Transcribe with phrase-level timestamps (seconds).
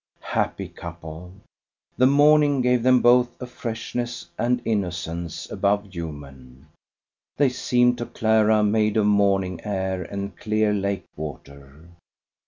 [0.33, 1.31] Happy couple!
[1.95, 6.69] The morning gave them both a freshness and innocence above human.
[7.37, 11.89] They seemed to Clara made of morning air and clear lake water.